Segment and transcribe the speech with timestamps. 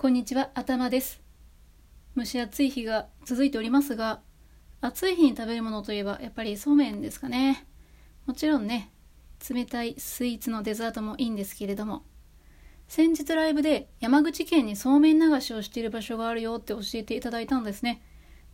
[0.00, 1.20] こんにちは、頭です。
[2.16, 4.22] 蒸し暑い日が続いておりますが、
[4.80, 7.66] 暑い日に食べるものといえばやっぱりそうめんですかね。
[8.24, 8.90] もちろんね、
[9.50, 12.02] 冷たいスイーツのデザートもいいんですけれども、
[12.88, 18.00] 先日ライブで山口県にそうめん流しをしている場所があるよって教えていただいたんですね。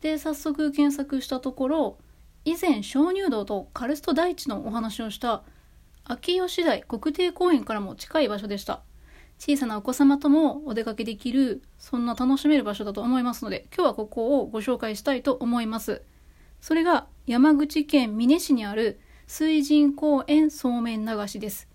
[0.00, 1.98] で、早速検索したところ、
[2.46, 5.44] 以前鍾乳洞とカルスト大地のお話をした
[6.04, 8.82] 秋吉台国定公園からも近い場所でした。
[9.38, 16.02] 小さなお子様ともお出かけできる、そんな楽しめる場所だと思いますので、今日はここをご紹介したいと思います。
[16.60, 21.68] それが山口県美祢市にある水神公園そうめん流しです。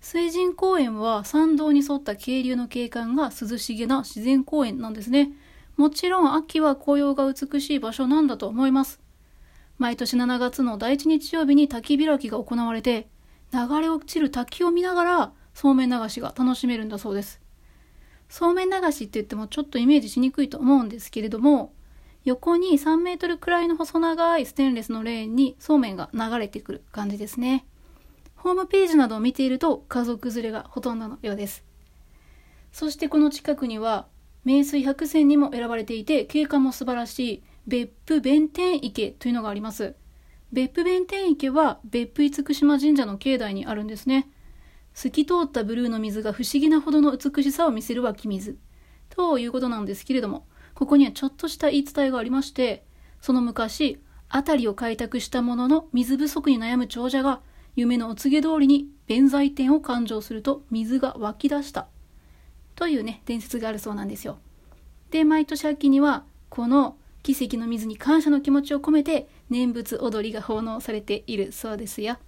[0.00, 5.32] 水神公園は参道に沿った渓流の景観が涼しげな自然公園なんですね。
[5.76, 9.00] もちろん秋は紅葉が美しい場所なんだと思います。
[9.78, 13.08] 毎年7月の第一日曜日に滝開きが行われて、
[13.52, 17.40] 流れ落ちる滝を見ながらそうめん流しが楽しめるんだそうです。
[18.28, 21.72] そうめん流しって言ってもちょっとイメージしにくいと思うんですけれども、
[22.24, 27.66] 横に3メートルくらいの細長いステンレスのレーンにそうめんが流れてくる感じですね。
[28.36, 31.64] ホームページなどを見ていると家族連れがほとんどのようです。
[32.72, 34.06] そしてこの近くには
[34.44, 39.94] 名水百選にも選ばれていて景観も素晴らしい別府弁天池というのがあります。
[40.52, 44.30] 別府弁天池は別府厳島神社の境内にあるんですね。
[44.94, 48.58] 透き通ったブルーの水が不思議なほどの美しさを見せる湧き水。
[49.08, 52.84] ということなんですけれども、ここにはちょっとした言い伝えがありまして、
[53.20, 57.40] その昔、辺りを開拓したものの水不足に悩む長者が、
[57.76, 61.88] 夢のお告げ通りに弁財天を勘定すると水が湧き出した。
[62.74, 64.38] というね、伝説があるそうなんですよ。
[65.10, 72.18] で、毎年秋には、この奇跡の水に感謝の気持ちを込めて、念仏踊りが奉納されているそうですよ。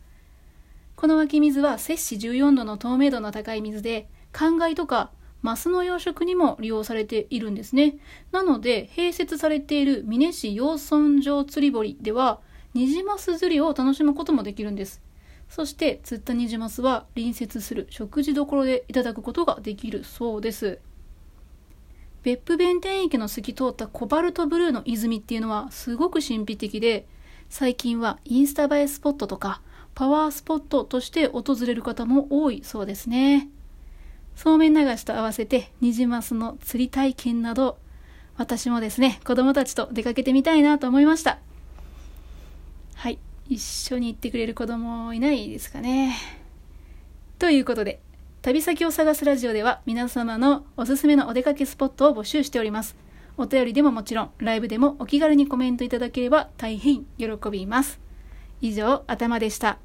[1.03, 5.11] この湧き水は摂氏14度の透明度の高い水で、灌漑とか
[5.43, 7.97] マスの養殖にも利用されているんですね。
[8.31, 12.39] なので、併設されている美祢市養豚場釣り堀では、
[12.75, 15.03] ニジマス釣りを楽しむこともできるんです。
[15.49, 20.79] そして、釣ったニジマスは隣接する食事処でいただくことができるそうです。
[22.23, 27.09] 別府弁天池の透き通ったコバルトブルーの泉っていうのはすごく神秘的で、
[27.49, 29.63] 最近はインスタ映えスポットとか
[29.95, 33.49] パワースポットとして訪れる方も多いそうですね。
[34.35, 37.79] そうめん流しと合わせてニジマスの釣り体験など、
[38.37, 41.39] 私もですね、子供たちと出かけてみたいなと思いました。
[42.95, 43.19] はい。
[43.49, 46.17] 一緒に行ってくれる子供いないですかね。
[47.39, 48.01] ということで、
[48.41, 52.97] 旅先を探すラジオでは皆様のおすすめのお出かけスポットを募集しております。
[53.37, 58.02] お便りでももちろん、ライブでもお気軽にコメントいただければ大変喜びます。
[58.63, 59.79] 以上、頭でした。